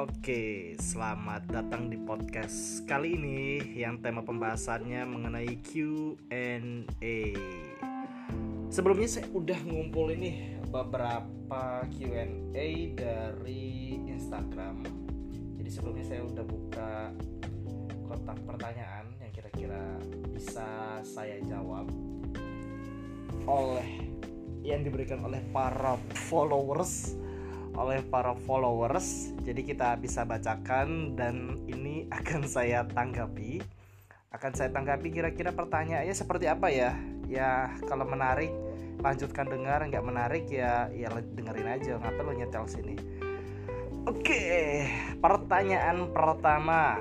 [0.00, 7.18] Oke, selamat datang di podcast kali ini yang tema pembahasannya mengenai Q&A.
[8.72, 14.88] Sebelumnya saya udah ngumpul ini beberapa Q&A dari Instagram.
[15.60, 17.12] Jadi sebelumnya saya udah buka
[18.08, 19.84] kotak pertanyaan yang kira-kira
[20.32, 21.92] bisa saya jawab
[23.44, 24.08] oleh
[24.64, 26.00] yang diberikan oleh para
[26.32, 27.20] followers
[27.74, 29.34] oleh para followers.
[29.42, 33.62] Jadi kita bisa bacakan dan ini akan saya tanggapi.
[34.30, 36.94] Akan saya tanggapi kira-kira pertanyaannya seperti apa ya?
[37.26, 38.50] Ya kalau menarik
[39.02, 41.98] lanjutkan dengar, nggak menarik ya ya dengerin aja.
[41.98, 42.96] Ngapain lo nyetel sini?
[44.06, 44.86] Oke,
[45.18, 46.96] pertanyaan pertama.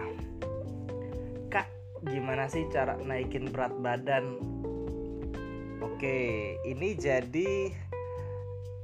[1.48, 1.70] Kak,
[2.04, 4.36] gimana sih cara naikin berat badan?
[5.80, 7.72] Oke, ini jadi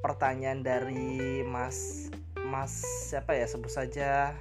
[0.05, 2.13] pertanyaan dari Mas
[2.46, 4.38] Mas siapa ya sebut saja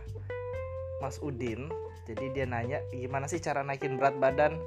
[1.01, 1.73] Mas Udin.
[2.05, 4.61] Jadi dia nanya gimana sih cara naikin berat badan?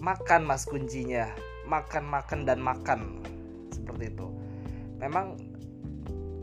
[0.00, 1.28] Makan Mas kuncinya.
[1.68, 3.20] Makan makan dan makan.
[3.68, 4.32] Seperti itu.
[4.96, 5.36] Memang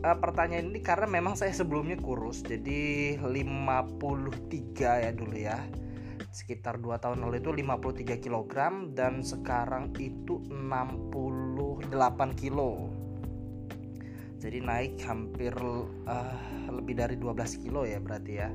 [0.06, 2.46] uh, pertanyaan ini karena memang saya sebelumnya kurus.
[2.46, 5.58] Jadi 53 ya dulu ya
[6.30, 8.54] sekitar 2 tahun lalu itu 53 kg
[8.94, 11.90] dan sekarang itu 68
[12.38, 12.89] kilo
[14.40, 15.52] jadi naik hampir
[16.08, 16.40] uh,
[16.72, 18.48] lebih dari 12 kilo ya berarti ya.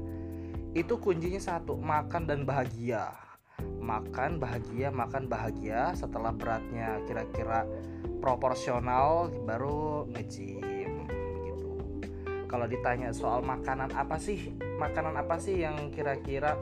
[0.74, 3.14] Itu kuncinya satu makan dan bahagia.
[3.62, 5.94] Makan bahagia makan bahagia.
[5.94, 7.70] Setelah beratnya kira-kira
[8.18, 10.66] proporsional baru ngejim
[11.46, 11.72] gitu.
[12.50, 16.58] Kalau ditanya soal makanan apa sih makanan apa sih yang kira-kira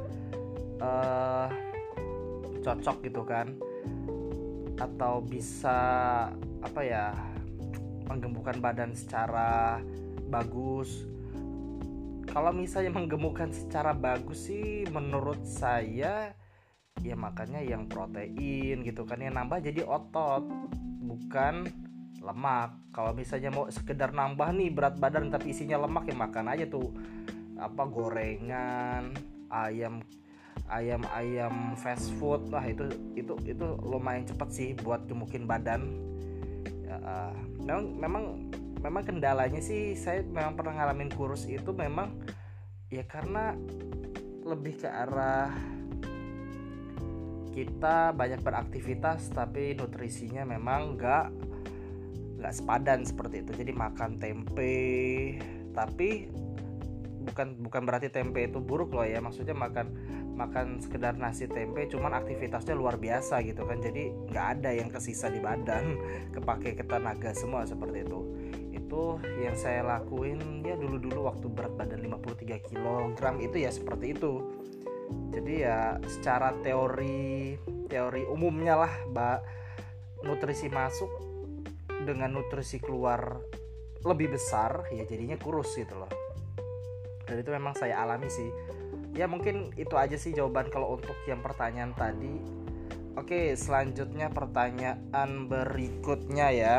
[0.83, 1.47] uh,
[2.59, 3.55] cocok gitu kan?
[4.75, 5.79] Atau bisa
[6.59, 7.32] apa ya
[8.07, 9.79] menggemukkan badan secara
[10.27, 11.05] bagus.
[12.29, 16.33] Kalau misalnya menggemukkan secara bagus sih menurut saya
[17.03, 20.47] ya makannya yang protein gitu kan yang nambah jadi otot
[21.03, 21.67] bukan
[22.23, 22.73] lemak.
[22.95, 26.89] Kalau misalnya mau sekedar nambah nih berat badan tapi isinya lemak ya makan aja tuh
[27.59, 29.13] apa gorengan
[29.51, 30.01] ayam
[30.71, 32.49] ayam ayam fast food.
[32.49, 36.12] Lah itu itu itu lumayan cepet sih buat gemukin badan
[37.63, 38.23] memang memang
[38.83, 42.19] memang kendalanya sih saya memang pernah ngalamin kurus itu memang
[42.91, 43.55] ya karena
[44.43, 45.55] lebih ke arah
[47.53, 51.25] kita banyak beraktivitas tapi nutrisinya memang nggak
[52.41, 53.51] nggak sepadan seperti itu.
[53.55, 55.37] Jadi makan tempe
[55.71, 56.27] tapi
[57.23, 59.21] bukan bukan berarti tempe itu buruk loh ya.
[59.21, 59.87] Maksudnya makan
[60.33, 63.79] makan sekedar nasi tempe cuman aktivitasnya luar biasa gitu kan.
[63.79, 65.97] Jadi nggak ada yang kesisa di badan
[66.35, 68.19] kepake ke tenaga semua seperti itu.
[68.73, 74.33] Itu yang saya lakuin ya dulu-dulu waktu berat badan 53 kg itu ya seperti itu.
[75.33, 77.57] Jadi ya secara teori
[77.89, 79.39] teori umumnya lah mbak.
[80.23, 81.11] Nutrisi masuk
[82.07, 83.43] dengan nutrisi keluar
[84.07, 86.11] lebih besar ya jadinya kurus gitu loh.
[87.23, 88.47] Dan itu memang saya alami sih
[89.13, 92.41] ya mungkin itu aja sih jawaban kalau untuk yang pertanyaan tadi.
[93.13, 96.75] Oke selanjutnya pertanyaan berikutnya ya.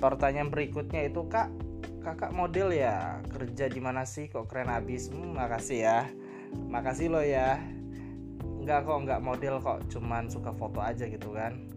[0.00, 1.52] Pertanyaan berikutnya itu kak
[2.00, 3.20] kakak model ya?
[3.28, 4.32] Kerja di mana sih?
[4.32, 5.98] Kok keren abis hmm, makasih ya.
[6.72, 7.60] Makasih lo ya.
[8.64, 9.84] Nggak kok nggak model kok.
[9.92, 11.68] Cuman suka foto aja gitu kan.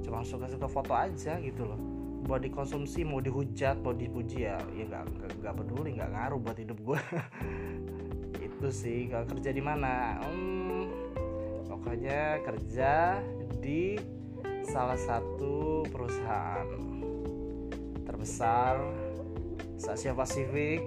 [0.00, 1.76] Cuma suka suka foto aja gitu loh.
[2.24, 6.78] Buat dikonsumsi mau dihujat mau dipuji ya ya nggak nggak peduli nggak ngaruh buat hidup
[6.80, 7.00] gue
[8.62, 10.22] itu sih kalau kerja di mana.
[10.22, 10.86] Hmm,
[11.66, 13.18] pokoknya kerja
[13.58, 13.98] di
[14.62, 16.70] salah satu perusahaan
[18.06, 18.78] terbesar
[19.82, 20.78] Asia Pasifik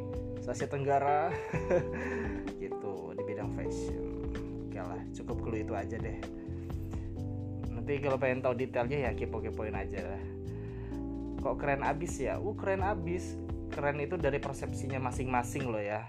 [0.47, 1.35] Asia Tenggara.
[2.63, 4.23] Gitu di bidang fashion.
[4.71, 6.19] Oke lah cukup dulu itu aja deh.
[7.75, 10.15] Nanti kalau pengen tahu detailnya ya kepo-kepoin aja.
[10.15, 10.23] Lah
[11.43, 12.39] kok keren abis ya?
[12.39, 13.35] Uh keren abis.
[13.75, 16.07] Keren itu dari persepsinya masing-masing loh ya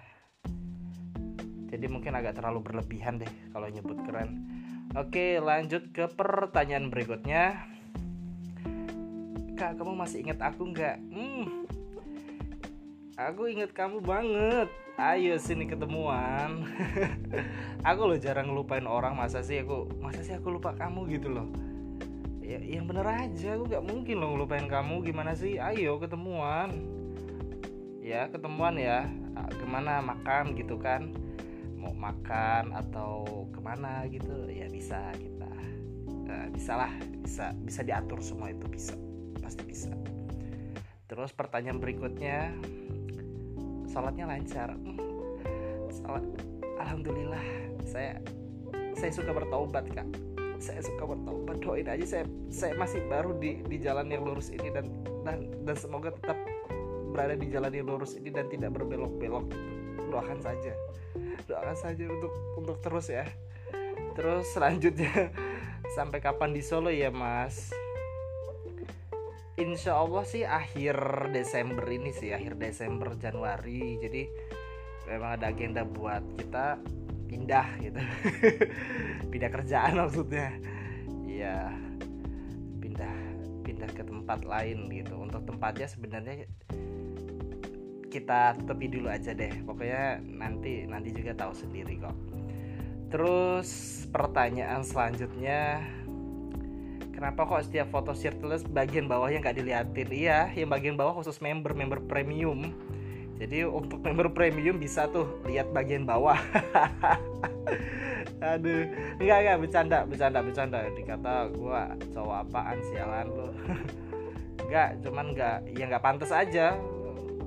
[1.66, 4.46] jadi mungkin agak terlalu berlebihan deh kalau nyebut keren.
[4.94, 7.66] Oke lanjut ke pertanyaan berikutnya.
[9.58, 10.96] Kak kamu masih ingat aku nggak?
[11.10, 11.66] Hmm.
[13.16, 14.68] Aku ingat kamu banget.
[14.96, 16.64] Ayo sini ketemuan.
[17.88, 21.46] Aku loh jarang ngelupain orang masa sih aku masa sih aku lupa kamu gitu loh.
[22.40, 25.04] Ya yang bener aja aku nggak mungkin loh ngelupain kamu.
[25.04, 25.60] Gimana sih?
[25.60, 26.72] Ayo ketemuan.
[28.00, 29.04] Ya ketemuan ya.
[29.52, 30.00] Ke mana?
[30.00, 31.25] Makan gitu kan
[31.86, 35.46] mau makan atau ke mana gitu ya bisa kita
[36.26, 36.90] uh, bisa lah
[37.22, 38.98] bisa bisa diatur semua itu bisa
[39.38, 39.94] pasti bisa.
[41.06, 42.50] Terus pertanyaan berikutnya
[43.86, 44.74] sholatnya lancar?
[45.94, 46.26] Sholat
[46.82, 47.46] alhamdulillah
[47.86, 48.18] saya
[48.98, 50.10] saya suka bertaubat kak.
[50.58, 54.72] Saya suka bertobat doain aja saya saya masih baru di di jalan yang lurus ini
[54.74, 54.90] dan
[55.22, 56.34] dan dan semoga tetap
[57.14, 59.75] berada di jalan yang lurus ini dan tidak berbelok-belok
[60.10, 60.72] doakan saja.
[61.48, 63.26] Doakan saja untuk untuk terus ya.
[64.16, 65.32] Terus selanjutnya
[65.96, 67.72] sampai kapan di Solo ya mas?
[69.56, 70.96] Insya Allah sih akhir
[71.32, 73.96] Desember ini sih akhir Desember Januari.
[74.00, 74.28] Jadi
[75.08, 76.76] memang ada agenda buat kita
[77.26, 78.00] pindah gitu.
[79.32, 80.52] Pindah kerjaan maksudnya.
[81.24, 81.72] Iya.
[82.84, 83.16] Pindah
[83.64, 85.16] pindah ke tempat lain gitu.
[85.16, 86.44] Untuk tempatnya sebenarnya
[88.08, 89.52] kita tepi dulu aja deh.
[89.66, 92.16] Pokoknya nanti nanti juga tahu sendiri kok.
[93.10, 95.82] Terus pertanyaan selanjutnya
[97.14, 100.10] kenapa kok setiap foto shirtless bagian bawahnya nggak diliatin?
[100.10, 102.74] Iya yang bagian bawah khusus member member premium.
[103.36, 106.40] Jadi untuk member premium bisa tuh lihat bagian bawah.
[108.56, 108.88] Aduh
[109.20, 110.78] enggak enggak bercanda bercanda bercanda.
[110.92, 113.48] Dikata gue cowok apaan sialan lu?
[114.66, 116.74] Enggak cuman enggak ya enggak pantas aja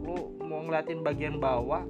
[0.10, 1.86] lu mau ngeliatin bagian bawah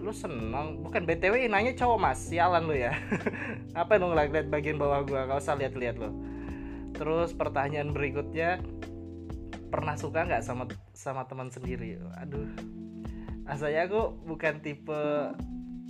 [0.00, 0.80] lu seneng.
[0.80, 2.94] Bukan btw nanya cowok mas sialan lu ya.
[3.80, 6.14] Apa lu ngeliat bagian bawah gue gak usah lihat-lihat lu.
[6.96, 8.62] Terus pertanyaan berikutnya
[9.70, 10.64] pernah suka nggak sama
[10.96, 12.00] sama teman sendiri?
[12.16, 12.48] Aduh.
[13.44, 15.34] Asalnya aku bukan tipe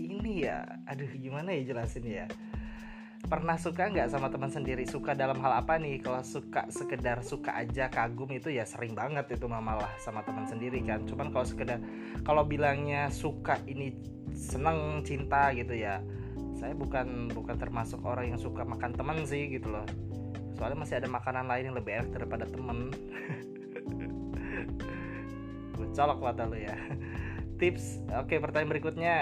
[0.00, 0.64] ini ya.
[0.90, 2.26] Aduh gimana ya jelasin ya
[3.26, 4.88] pernah suka nggak sama teman sendiri?
[4.88, 6.00] Suka dalam hal apa nih?
[6.00, 10.80] Kalau suka sekedar suka aja kagum itu ya sering banget itu malah sama teman sendiri
[10.86, 11.04] kan.
[11.04, 11.78] Cuman kalau sekedar
[12.24, 13.92] kalau bilangnya suka ini
[14.32, 15.98] seneng cinta gitu ya
[16.60, 19.88] saya bukan bukan termasuk orang yang suka makan teman sih gitu loh.
[20.60, 22.92] Soalnya masih ada makanan lain yang lebih enak daripada temen
[25.80, 26.76] gue colok mata lu ya.
[27.60, 29.16] Tips oke pertanyaan berikutnya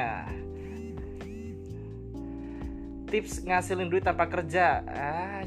[3.08, 4.84] tips ngasilin duit tanpa kerja.
[4.86, 5.42] Ah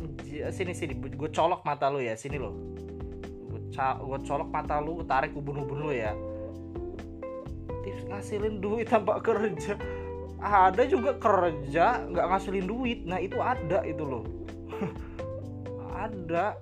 [0.50, 0.94] sini sini.
[0.98, 2.18] Gue colok mata lu ya.
[2.18, 2.52] Sini lo
[3.72, 6.12] gue colok mata lu tarik ubun-ubun lu ya.
[7.88, 9.80] Tips ngasilin duit tanpa kerja.
[10.42, 13.00] Ada juga kerja nggak ngasilin duit.
[13.08, 14.26] Nah itu ada itu loh.
[16.02, 16.58] Ada.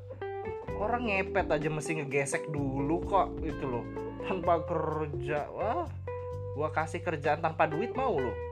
[0.80, 3.84] Orang ngepet aja mesti ngegesek dulu kok itu loh.
[4.28, 5.48] Tanpa kerja.
[5.50, 5.88] Wah
[6.60, 8.50] gua kasih kerjaan tanpa duit mau lo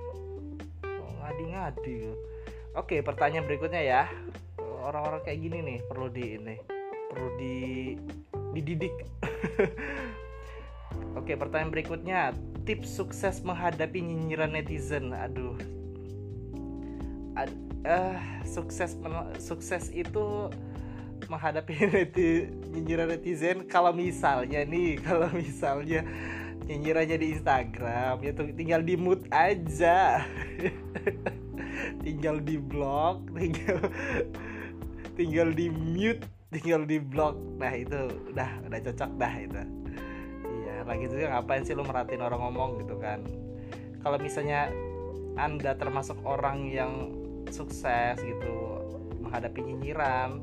[1.28, 2.08] ngadi-ngadi
[2.78, 4.02] oke pertanyaan berikutnya ya.
[4.62, 6.56] Orang-orang kayak gini nih perlu di ini
[7.12, 7.56] perlu di
[8.54, 8.96] dididik.
[11.18, 12.20] Oke pertanyaan berikutnya.
[12.68, 15.16] Tips sukses menghadapi nyinyiran netizen.
[15.16, 15.58] Aduh.
[17.34, 17.50] Ad,
[17.88, 18.94] uh, sukses
[19.42, 20.52] sukses itu
[21.26, 23.66] menghadapi neti, nyinyiran netizen.
[23.66, 26.06] Kalau misalnya nih kalau misalnya
[26.68, 30.20] nyinyir aja di Instagram ya tinggal di mood aja
[32.02, 33.80] tinggal di blog tinggal
[35.18, 36.24] tinggal di mute
[36.54, 39.62] tinggal di blog nah itu udah udah cocok dah itu.
[40.48, 43.20] Iya lagi juga ngapain sih lo merhatiin orang ngomong gitu kan?
[44.00, 44.72] Kalau misalnya
[45.38, 47.12] anda termasuk orang yang
[47.52, 48.82] sukses gitu
[49.22, 50.42] menghadapi nyinyiran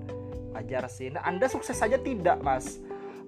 [0.55, 2.79] wajar sih anda sukses saja tidak mas?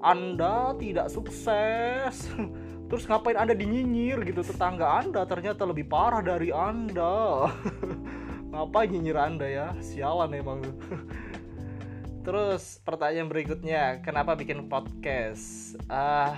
[0.04, 2.28] Anda tidak sukses
[2.86, 7.50] Terus ngapain Anda dinyinyir gitu tetangga Anda ternyata lebih parah dari Anda.
[8.54, 9.68] ngapain nyinyir Anda ya?
[9.82, 10.62] Sialan emang.
[12.26, 15.78] Terus pertanyaan berikutnya, kenapa bikin podcast?
[15.86, 16.32] Ah, uh,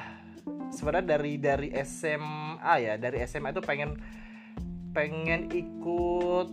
[0.72, 3.96] sebenarnya dari dari SMA ya, dari SMA itu pengen
[4.92, 6.48] pengen ikut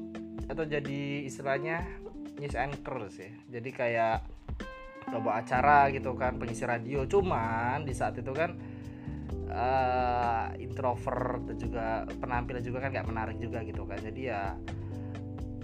[0.51, 1.83] atau jadi istilahnya
[2.39, 3.31] news anchor sih.
[3.47, 4.23] Jadi kayak
[5.07, 7.03] coba acara gitu kan, pengisi radio.
[7.07, 8.75] Cuman di saat itu kan
[9.49, 11.85] uh, introvert dan juga
[12.19, 14.41] penampilan juga kan nggak menarik juga gitu kan jadi ya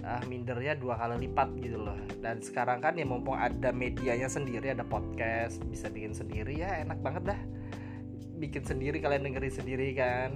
[0.02, 1.98] uh, mindernya dua kali lipat gitu loh.
[2.20, 6.98] Dan sekarang kan ya mumpung ada medianya sendiri ada podcast bisa bikin sendiri ya enak
[7.00, 7.40] banget dah.
[8.42, 10.30] Bikin sendiri kalian dengerin sendiri kan.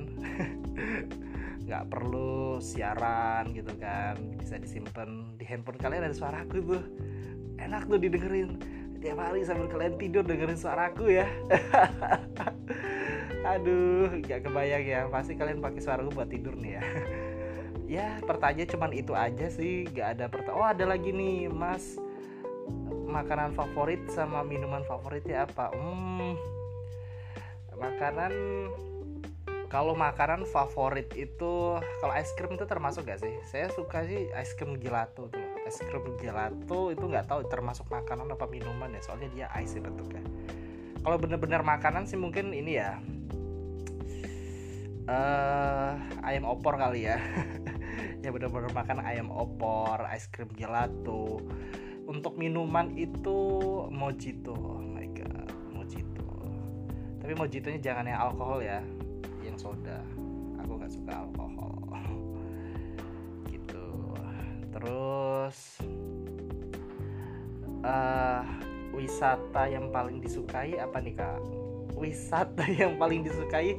[1.67, 4.15] Nggak perlu siaran gitu kan.
[4.39, 6.85] Bisa disimpan di handphone kalian ada suaraku tuh
[7.59, 8.59] enak tuh didengerin.
[9.03, 11.29] Tiap hari sambil kalian tidur dengerin suaraku ya
[13.47, 15.01] aduh gak kebayang ya.
[15.07, 16.85] Pasti kalian pakai suara gue buat tidur nih ya.
[17.87, 19.87] Ya pertanyaan cuman itu aja sih.
[19.95, 21.95] Gak ada pertanyaan oh ada lagi nih mas.
[23.07, 25.71] Makanan favorit sama minuman favoritnya apa?
[25.71, 26.35] Hmm.
[27.79, 28.35] Makanan
[29.71, 33.39] kalau makanan favorit itu kalau es krim itu termasuk gak sih?
[33.47, 35.47] Saya suka sih es krim gelato tuh.
[35.63, 40.27] Es krim gelato itu nggak tahu termasuk makanan apa minuman ya soalnya dia ice bentuknya.
[41.07, 42.99] Kalau bener-bener makanan sih mungkin ini ya
[45.07, 47.19] uh, ayam opor kali ya.
[48.25, 51.39] Ya benar-benar makan ayam opor es krim gelato.
[52.11, 53.39] Untuk minuman itu
[53.87, 56.27] mojito oh my god mojito.
[57.23, 58.83] Tapi mojitonya jangan yang alkohol ya
[59.47, 60.03] yang soda.
[60.59, 61.77] Aku nggak suka alkohol.
[63.53, 63.87] Gitu.
[64.75, 65.57] Terus
[67.87, 68.43] uh,
[68.91, 71.39] wisata yang paling disukai apa nih kak?
[71.95, 73.79] Wisata yang paling disukai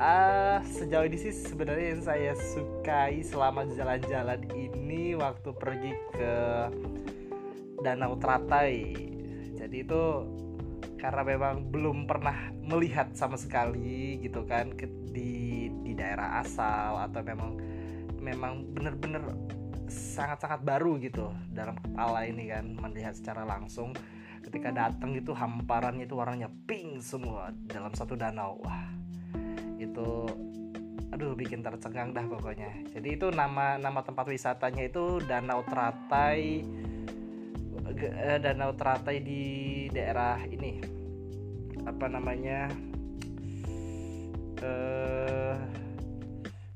[0.00, 6.34] uh, sejauh ini sih sebenarnya yang saya sukai selama jalan-jalan ini waktu pergi ke
[7.84, 8.96] Danau Teratai
[9.60, 10.02] jadi itu
[10.96, 14.72] karena memang belum pernah melihat sama sekali gitu kan
[15.12, 17.56] di di daerah asal atau memang
[18.20, 19.24] memang bener-bener
[19.90, 23.96] sangat-sangat baru gitu dalam kepala ini kan melihat secara langsung.
[24.40, 28.56] Ketika datang itu hamparannya itu warnanya pink semua dalam satu danau.
[28.64, 29.00] Wah
[29.90, 30.10] itu
[31.10, 32.70] aduh bikin tercengang dah pokoknya.
[32.94, 36.62] Jadi itu nama nama tempat wisatanya itu Danau Teratai
[37.98, 39.42] eh, Danau Teratai di
[39.90, 40.78] daerah ini.
[41.82, 42.70] Apa namanya?
[44.62, 45.54] Eh,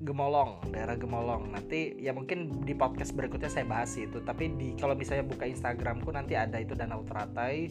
[0.05, 1.49] Gemolong daerah Gemolong.
[1.55, 4.21] Nanti ya mungkin di podcast berikutnya saya bahas itu.
[4.21, 7.71] Tapi di kalau misalnya buka Instagramku nanti ada itu Danau Teratai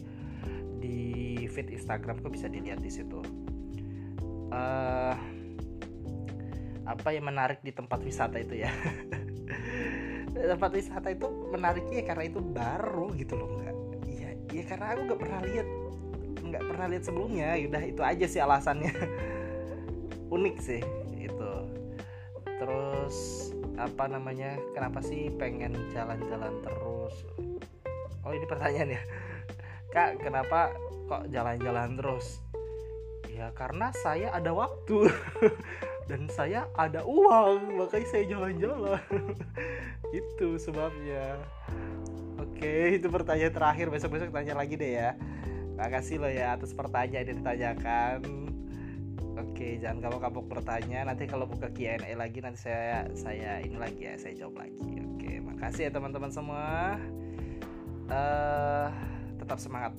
[0.80, 0.98] di
[1.46, 3.20] feed Instagramku bisa dilihat di situ.
[4.50, 5.14] Uh,
[6.84, 8.70] apa yang menarik di tempat wisata itu ya?
[10.34, 13.76] Tempat wisata itu menariknya karena itu baru gitu loh nggak.
[14.04, 15.68] Iya iya karena aku nggak pernah lihat
[16.44, 17.48] nggak pernah lihat sebelumnya.
[17.64, 18.92] Udah itu aja sih alasannya.
[20.34, 20.82] Unik sih
[21.16, 21.52] itu.
[22.44, 23.16] Terus
[23.74, 27.14] apa namanya kenapa sih pengen jalan-jalan terus?
[28.24, 29.02] Oh ini pertanyaan ya.
[29.94, 30.74] Kak kenapa
[31.08, 32.42] kok jalan-jalan terus?
[33.30, 35.10] Ya karena saya ada waktu
[36.04, 39.00] dan saya ada uang makanya saya jalan-jalan
[40.20, 41.40] itu sebabnya
[42.36, 45.10] oke itu pertanyaan terakhir besok-besok tanya lagi deh ya
[45.74, 48.20] makasih loh ya atas pertanyaan yang ditanyakan
[49.34, 51.10] Oke, jangan kamu kapok bertanya.
[51.10, 55.02] Nanti kalau buka Q&A lagi nanti saya saya ini lagi ya, saya jawab lagi.
[55.14, 56.94] Oke, makasih ya teman-teman semua.
[58.06, 58.94] Uh,
[59.42, 59.90] tetap semangat.